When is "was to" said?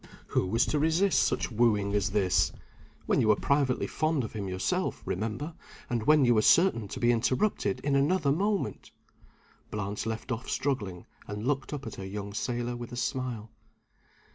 0.47-0.79